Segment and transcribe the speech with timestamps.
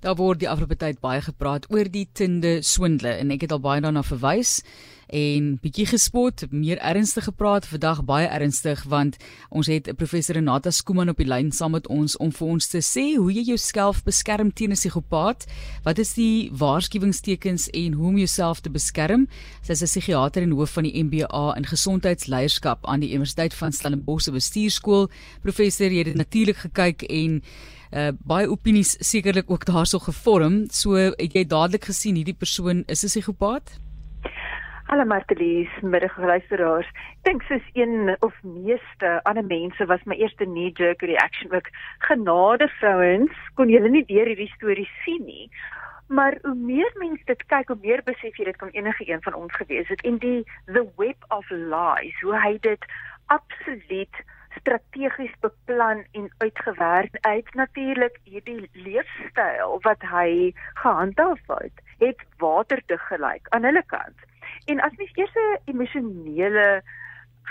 [0.00, 3.60] Daar word die afgelope tyd baie gepraat oor die Tinde swindle en ek het al
[3.60, 4.60] baie daarna verwys
[5.10, 9.16] en bietjie gespot, meer ernstig gepraat vandag baie ernstig want
[9.50, 12.82] ons het professor Renata Skooman op die lyn saam met ons om vir ons te
[12.84, 15.46] sê hoe jy jouself beskerm teen 'n psigopaat.
[15.84, 19.28] Wat is die waarskuwingstekens en hoe om jouself te beskerm?
[19.62, 23.72] Sy is 'n psigiater en hoof van die MBA in gesondheidsleierskap aan die Universiteit van
[23.72, 25.10] Stellenbosch Bestuurskool.
[25.42, 27.42] Professor, jy het natuurlik gekyk en
[27.92, 30.66] uh, baie opinies sekerlik ook daarso gevorm.
[30.70, 33.89] So het jy dadelik gesien hierdie persoon is 'n psigopaat?
[34.90, 36.88] Hallo Martelies, middag luisteraars.
[36.90, 41.68] Ek dink soos een of meeste ander mense was my eerste knee jerk reaction ook.
[42.08, 43.36] Genade vrouens.
[43.54, 45.46] Kon julle nie deur hierdie storie sien nie.
[46.08, 49.38] Maar hoe meer mense dit kyk, hoe meer besef jy dit kan enige een van
[49.38, 50.02] ons gewees het.
[50.02, 52.90] En die the web of lies, hoe hy dit
[53.30, 54.24] absoluut
[54.58, 57.54] strategies beplan en uitgewerk uit.
[57.54, 60.50] Natuurlik hierdie leefstyl wat hy
[60.82, 64.26] gehandhaaf het het waterdig gelyk aan hulle kant.
[64.64, 66.82] En as mens eers 'n emosionele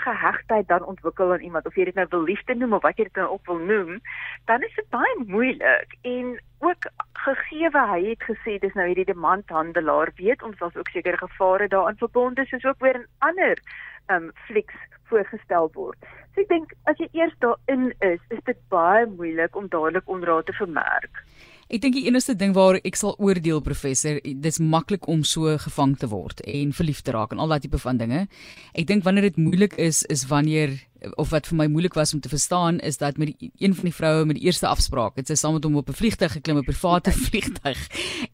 [0.00, 3.04] gehegtheid dan ontwikkel aan iemand of jy dit nou wil liefde noem of wat jy
[3.08, 4.00] dit nou ook wil noem
[4.44, 5.96] dan is dit baie moeilik.
[6.02, 10.12] En ook gegee hy het gesê dis nou hierdie demandhandelaar.
[10.16, 13.58] Weet ons was ook sekere gevare daarin verbonde soos ook weer in ander
[14.06, 14.74] um flieks
[15.10, 16.10] voorgestel word.
[16.34, 20.48] So ek dink as jy eers daarin is, is dit baie moeilik om dadelik onraad
[20.48, 21.24] te vermerk.
[21.70, 25.92] Ek dink die enigste ding waar ek sal oordeel professor, dis maklik om so gevang
[26.00, 28.24] te word en verlief te raak en al daai tipe van dinge.
[28.74, 30.74] Ek dink wanneer dit moeilik is, is wanneer
[31.16, 33.84] of wat vir my moeilik was om te verstaan is dat met die, een van
[33.88, 36.58] die vroue met die eerste afspraak het sy saam met hom op 'n vliegtuig geklim,
[36.58, 37.80] 'n private vliegtuig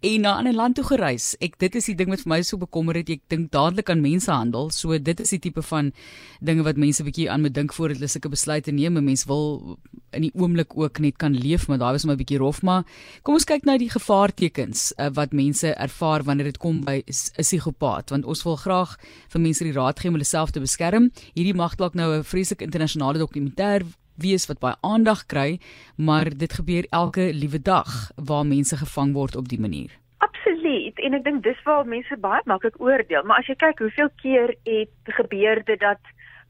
[0.00, 1.36] en na 'n ander land toe gereis.
[1.41, 3.08] Ek dit is die ding wat vir my so bekommer het.
[3.11, 4.70] Ek dink dadelik aan mensehandel.
[4.70, 5.92] So dit is die tipe van
[6.41, 8.97] dinge wat mense bietjie aan moet dink voordat hulle sulke besluite neem.
[8.97, 9.78] 'n Mens wil
[10.17, 12.84] in die oomblik ook net kan leef, maar daai was my 'n bietjie rof, maar
[13.22, 17.42] kom ons kyk na die gevaartekens uh, wat mense ervaar wanneer dit kom by 'n
[17.42, 18.97] psigopaat, want ons wil graag
[19.28, 21.11] vir mense die raad gee om hulle self te beskerm.
[21.34, 23.85] Hierdie mag dalk nou 'n vreeslike 'n internasionale dokumentêr
[24.17, 25.61] wees wat baie aandag kry,
[25.96, 29.90] maar dit gebeur elke liewe dag waar mense gevang word op die manier.
[30.19, 30.98] Absoluut.
[30.98, 34.55] En ek dink dis waar mense baie maklik oordeel, maar as jy kyk hoeveel keer
[34.64, 36.01] het gebeur dit dat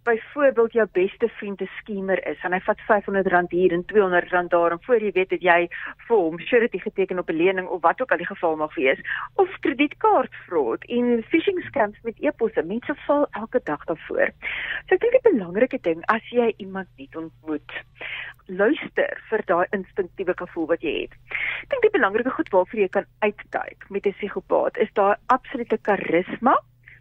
[0.07, 4.73] byvoorbeeld jou beste vriend 'n skemer is en hy vat R500 hier en R200 daar
[4.73, 5.69] en voor jy weet het jy
[6.07, 9.01] vir hom surety geteken op 'n lening of wat ook al die geval mag wees
[9.35, 14.31] of kredietkaartfraud en phishing scams met e-posse mense val elke dag daarvoor.
[14.87, 17.73] So ek dink die belangrike ding as jy iemand nuut ontmoet
[18.47, 21.13] luister vir daai instinktiewe gevoel wat jy het.
[21.63, 25.79] Ek dink die belangrike goed waarvoor jy kan uitkyk met 'n psigopaat is daai absolute
[25.83, 26.57] karisma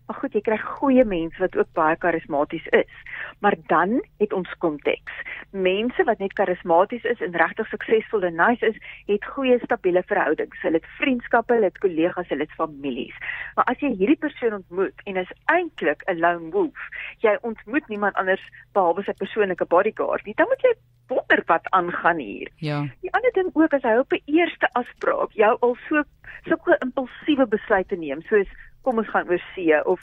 [0.05, 2.95] Maar goed, jy kry goeie mense wat ook baie karismaties is.
[3.39, 5.13] Maar dan het ons konteks.
[5.49, 8.77] Mense wat net karismaties is en regtig suksesvol en nice is,
[9.09, 10.61] het goeie stabiele verhoudings.
[10.61, 13.17] Hulle het vriendskappe, hulle het kollegas, hulle het families.
[13.55, 16.89] Maar as jy hierdie persoon ontmoet en is eintlik 'n lone wolf,
[17.25, 20.75] jy ontmoet niemand anders behalwe sy persoonlike bodyguard nie, dan moet jy
[21.07, 22.51] wonder wat aangaan hier.
[22.55, 22.85] Ja.
[23.01, 26.03] Die ander ding ook as hy op 'n eerste afspraak jou al so
[26.47, 28.47] sulke impulsiewe besluite neem, soos
[28.83, 30.01] kom ons gaan oor see of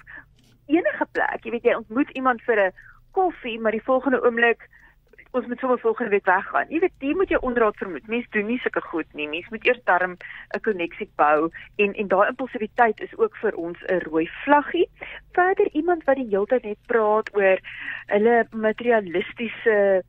[0.66, 1.44] enige plek.
[1.44, 2.72] Jy weet jy ontmoet iemand vir 'n
[3.12, 4.69] koffie, maar die volgende oomblik
[5.32, 6.69] ons moet sommer volgende week weggaan.
[6.69, 8.08] Jy weet, jy moet jou onderraad vermoed.
[8.12, 9.28] Mense doen nie sulke goed nie.
[9.28, 10.16] Mense moet eers darm
[10.56, 14.88] 'n koneksie bou en en daai impulsiwiteit is ook vir ons 'n rooi vlaggie.
[15.32, 17.59] Verder iemand wat die hele tyd net praat oor
[18.06, 20.03] hulle materialistiese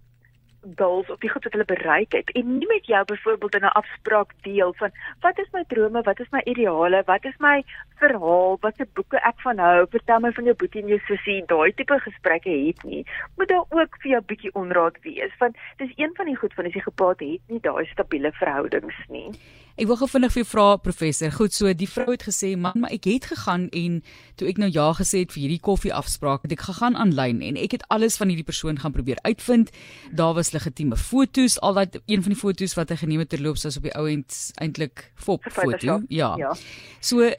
[0.76, 2.32] goals of die goed wat hulle bereik het.
[2.32, 4.92] En nie met jou byvoorbeeld in 'n afspraak deel van
[5.22, 7.64] wat is my drome, wat is my ideale, wat is my
[7.96, 11.44] verhaal, wat se boeke ek van hou, vertel my van jou boetie en jou sussie,
[11.46, 13.06] daai tipe gesprekke het nie.
[13.38, 16.66] Moet daar ook vir jou bietjie onraad wees want dis een van die goed van
[16.66, 19.30] as jy gepaard het nie daai stabiele verhoudings nie.
[19.74, 21.32] Ek wil gou vinnig vir jou vra professor.
[21.34, 24.04] Goed, so die vrou het gesê, "Man, maar ek het gegaan en
[24.36, 27.58] toe ek nou ja gesê het vir hierdie koffie afspraak, het ek gegaan aanlyn en
[27.58, 29.72] ek het alles van hierdie persoon gaan probeer uitvind.
[30.12, 33.64] Daar was legitieme foto's, al dat een van die foto's wat hy geneem het terloops
[33.64, 36.04] was op die ou end eintlik fop foto.
[36.08, 36.36] Ja.
[36.38, 36.56] ja.
[37.00, 37.34] So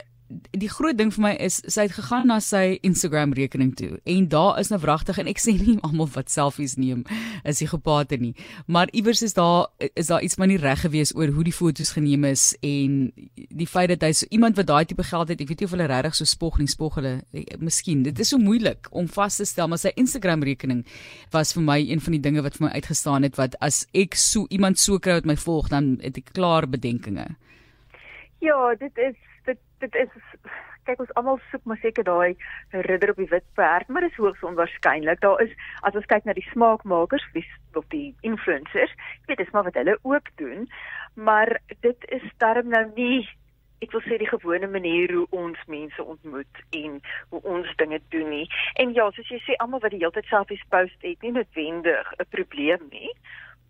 [0.57, 4.29] die groot ding vir my is sy het gegaan na sy Instagram rekening toe en
[4.33, 7.05] daar is nou wragtig en ek sê nie almal wat selfies neem
[7.45, 8.33] is die gepaate nie
[8.67, 11.93] maar iewers is daar is daar iets maar nie reg gewees oor hoe die fotos
[11.97, 15.53] geneem is en die feit dat hy so iemand wat daai tipe geld het ek
[15.53, 18.41] weet nie of hulle regtig so spog nie spog hulle eh, miskien dit is so
[18.41, 20.85] moeilik om vas te stel maar sy Instagram rekening
[21.37, 24.17] was vir my een van die dinge wat vir my uitgestaan het wat as ek
[24.17, 27.35] so iemand so kry wat my volg dan het ek klaar bedenkinge
[28.45, 30.41] Ja, dit is dit dit is
[30.85, 32.37] kyk ons almal soek maar seker daai
[32.89, 35.21] ridder op die wit perd, maar dis hoogs onwaarskynlik.
[35.21, 37.45] Daar is as ons kyk na die smaakmakers, wie
[37.75, 38.93] of die influencers,
[39.23, 40.69] ek weet dis maar wat hulle ook doen,
[41.15, 43.25] maar dit is darm nou nie
[43.85, 47.01] ek wil sê die gewone manier hoe ons mense ontmoet en
[47.35, 48.47] hoe ons dinge doen nie.
[48.81, 52.13] En ja, soos jy sê, almal wat die hele tyd selfies post het, nie noodwendig
[52.17, 53.13] 'n probleem nie.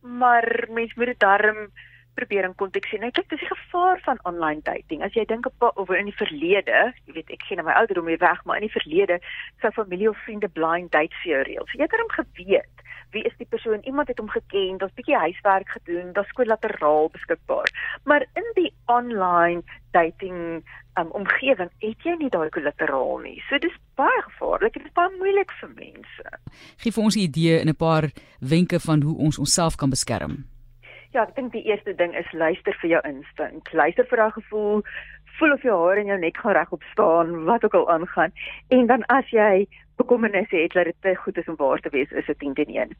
[0.02, 1.72] Maar mens moet dit darm
[2.14, 3.04] probeer in konteks sien.
[3.04, 5.02] Kyk, dis die gevaar van online dating.
[5.02, 8.08] As jy dink op oor in die verlede, jy weet ek gee nou my ouderdom
[8.10, 9.20] weer weg, maar in die verlede
[9.60, 11.68] sou familie of vriende blind date vir jou reël.
[11.68, 12.84] So jy het hom geweet
[13.14, 13.82] wie is die persoon?
[13.86, 17.70] Iemand het hom geken, daar's bietjie huiswerk gedoen, daar's kolateraal beskikbaar.
[18.04, 20.64] Maar in die online dating
[20.98, 23.36] um, omgewing het jy nie daai kolateraal nie.
[23.48, 24.74] So dis baie gevaarlik.
[24.78, 26.40] Dit is baie moeilik vir mense.
[26.82, 30.53] Gee vir ons 'n idee en 'n paar wenke van hoe ons onsself kan beskerm.
[31.14, 33.68] Ja, ek dink die eerste ding is luister vir jou instink.
[33.70, 34.80] Luister vir daai gevoel,
[35.38, 38.32] voel of jou hare in jou nek gaan regop staan, wat ook al aangaan.
[38.74, 39.68] En dan as jy
[40.02, 42.74] bekommernisse het dat dit te goed is om waar te wees, is dit 10 teen
[42.74, 42.96] 1.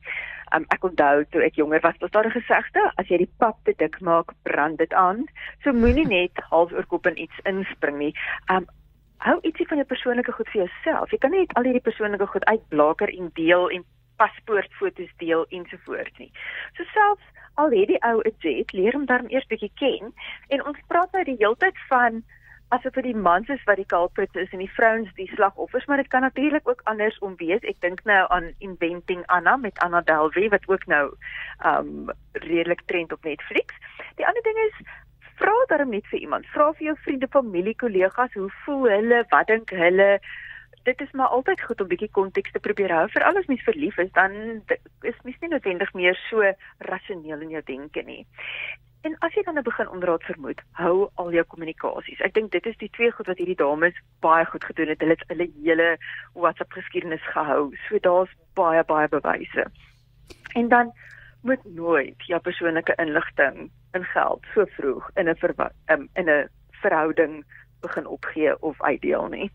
[0.55, 3.59] Um, ek onthou toe ek jonger was, was daar 'n gesegde, as jy die pap
[3.65, 5.27] te dik maak, brand dit aan.
[5.65, 8.15] So moenie net half oor kop in iets inspring nie.
[8.47, 8.71] Um
[9.19, 11.11] hou ietsie van jou persoonlike goed vir jouself.
[11.11, 13.85] Jy kan nie net al hierdie persoonlike goed uitblaker en deel en
[14.17, 16.33] paspoortfoto's deel ensovoorts nie.
[16.77, 20.15] So selfs al het die ou 'n jet, leer hom dan eers bietjie ken
[20.49, 22.25] en ons praat nou die hele tyd van
[22.69, 25.97] asof dit die mans is wat die culprits is en die vrouens die slagoffers, maar
[25.97, 27.63] dit kan natuurlik ook andersom wees.
[27.63, 31.05] Ek dink nou aan Inventing Anna met Anna Delvey wat ook nou
[31.67, 33.75] um redelik trend op Netflix.
[34.17, 34.87] Die ander ding is
[35.39, 36.47] vra daarom net vir iemand.
[36.47, 39.25] Vra vir jou vriende, familie, kollegas, hoe voel hulle?
[39.29, 40.19] Wat dink hulle?
[40.85, 43.99] Dit is maar altyd goed om bietjie konteks te probeer hou vir alles mens verlief
[43.99, 44.33] is dan
[45.11, 46.51] is mens nie noodwendig meer so
[46.91, 48.25] rasioneel in jou denke nie.
[49.05, 52.21] En as jy dan nou begin onderraad vermoed, hou al jou kommunikasies.
[52.25, 55.03] Ek dink dit is die twee goed wat hierdie dames baie goed gedoen het.
[55.05, 55.89] Hulle het hulle hele
[56.33, 57.67] WhatsApp geskiedenis gehou.
[57.89, 59.67] So daar's baie baie bewyse.
[60.57, 60.93] En dan
[61.45, 65.37] moet nooit jou persoonlike inligting in geld so vroeg in 'n
[65.93, 67.45] um, in 'n verhouding
[67.81, 69.51] begin opgee of uitdeel nie.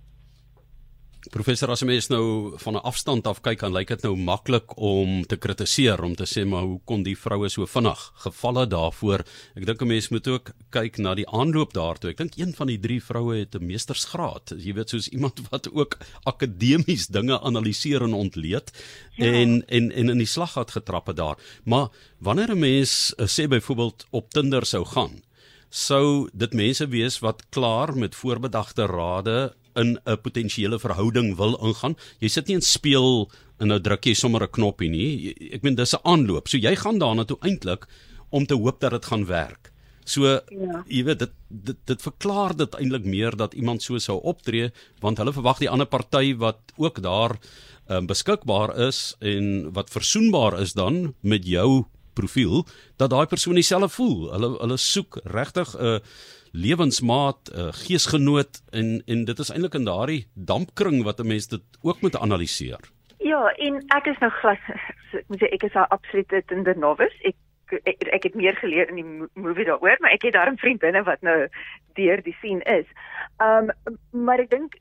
[1.28, 5.26] Professor as mens nou van 'n afstand af kyk, dan lyk dit nou maklik om
[5.26, 9.26] te kritiseer, om te sê maar hoe kon die vroue so vinnig gevalle daarvoor?
[9.56, 12.12] Ek dink 'n mens moet ook kyk na die aanloop daartoe.
[12.12, 14.54] Ek dink een van die drie vroue het 'n meestersgraad.
[14.58, 18.72] Jy weet soos iemand wat ook akademies dinge analiseer en ontleed
[19.18, 19.26] ja.
[19.26, 21.38] en en en in die slaggat getrap het daar.
[21.66, 21.90] Maar
[22.20, 25.22] wanneer 'n mens uh, sê byvoorbeeld op Tinder sou gaan,
[25.70, 31.96] sou dit mense wees wat klaar met voorbedagte rade in 'n potensiële verhouding wil ingaan.
[32.20, 33.30] Jy sit nie en speel
[33.60, 35.36] en nou druk jy sommer 'n knoppie nie.
[35.54, 36.48] Ek meen dis 'n aanloop.
[36.48, 37.88] So jy gaan daarna toe eintlik
[38.30, 39.72] om te hoop dat dit gaan werk.
[40.06, 40.84] So ja.
[40.88, 44.72] jy weet dit dit dit verklaar dit eintlik meer dat iemand so sou optree
[45.02, 47.38] want hulle verwag die ander party wat ook daar
[47.90, 51.86] um, beskikbaar is en wat versoenbaar is dan met jou
[52.20, 52.66] profiel
[53.02, 54.30] dat daai persoon dieselfde voel.
[54.36, 55.98] Hulle hulle soek regtig 'n uh,
[56.52, 61.48] lewensmaat, 'n uh, geesgenoot en en dit is eintlik in daardie dampkring wat 'n mens
[61.48, 62.80] dit ook moet analiseer.
[63.20, 64.64] Ja, en ek is nou glas
[65.18, 67.16] ek moet sê ek is 'n absolute Tinder novice.
[67.24, 67.36] Ek,
[67.86, 71.04] ek ek het meer geleer in die movie daaroor, maar ek het daar 'n vriendinne
[71.04, 71.48] wat nou
[71.94, 72.86] deur die scene is.
[73.38, 73.72] Um
[74.12, 74.79] maar ek dink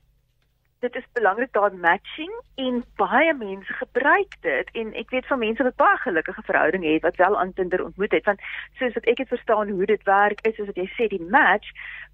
[0.79, 4.69] dit is belangrik daar matching en baie mense gebruik dit.
[4.71, 8.11] En ek weet van mense wat baie gelukkige verhoudinge het wat wel aan Tinder ontmoet
[8.11, 8.25] het.
[8.25, 8.41] Want
[8.79, 11.67] soos wat ek het verstaan hoe dit werk is soos wat jy sê die match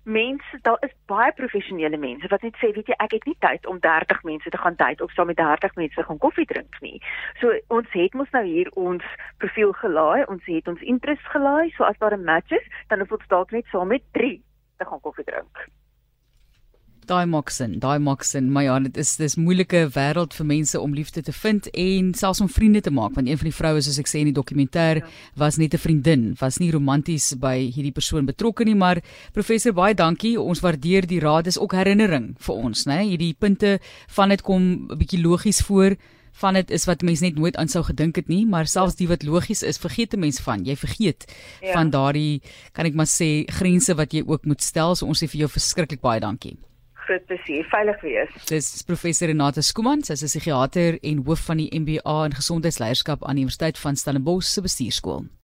[0.04, 3.66] mense daar is baie professionele mense wat net sê weet jy ek het nie tyd
[3.66, 7.02] om 30 mense te gaan date of saam met 30 mense gaan koffie drink nie.
[7.42, 11.74] So ons het mos nou hier ons profiel gelaai ons het ons interest gelaai.
[11.78, 14.42] So as daar 'n match is dan hoef ons dalk net saam met 3
[14.78, 15.68] te gaan koffie drink
[17.06, 20.80] Daai maak sin, daai maak sin, maar ja, dit is dis moeilike wêreld vir mense
[20.82, 23.84] om liefde te vind en selfs om vriende te maak, want een van die vroue
[23.86, 25.12] soos ek sê in die dokumentêr ja.
[25.38, 29.94] was net 'n vriendin, was nie romanties by hierdie persoon betrokke nie, maar professor baie
[29.94, 30.34] dankie.
[30.42, 33.04] Ons waardeer die raad, dis ook herinnering vir ons, né?
[33.06, 35.96] Hierdie punte van dit kom 'n bietjie logies voor
[36.42, 39.08] van dit is wat mense net nooit aan sou gedink het nie, maar selfs die
[39.08, 40.66] wat logies is, vergeet 'n mens van.
[40.66, 41.26] Jy vergeet
[41.62, 41.74] ja.
[41.74, 42.42] van daardie
[42.74, 44.96] kan ek maar sê grense wat jy ook moet stel.
[44.96, 46.58] So ons sê vir jou verskriklik baie dankie
[47.06, 47.64] groot plesier.
[47.72, 48.36] Veilig wees.
[48.50, 53.24] Dis professor Renata Skuman, sy is 'n psigiater en hoof van die MBA in gesondheidsleierskap
[53.24, 55.26] aan die Universiteit van Stellenbosch se bestuurskool.